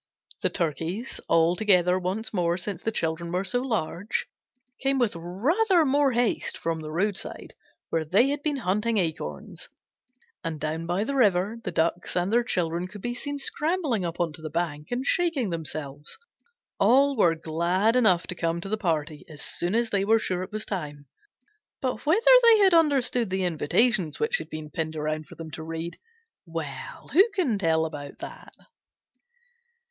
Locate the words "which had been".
24.19-24.71